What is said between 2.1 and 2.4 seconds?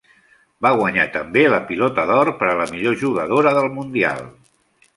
d'Or